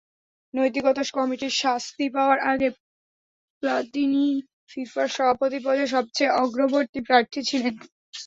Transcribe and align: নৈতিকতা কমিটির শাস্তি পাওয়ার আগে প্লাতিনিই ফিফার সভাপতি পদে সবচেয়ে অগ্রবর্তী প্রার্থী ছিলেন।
নৈতিকতা 0.53 1.03
কমিটির 1.11 1.53
শাস্তি 1.57 2.05
পাওয়ার 2.15 2.39
আগে 2.51 2.69
প্লাতিনিই 3.63 4.35
ফিফার 4.69 5.07
সভাপতি 5.15 5.59
পদে 5.65 5.85
সবচেয়ে 5.95 6.35
অগ্রবর্তী 6.41 6.99
প্রার্থী 7.07 7.39
ছিলেন। 7.49 7.75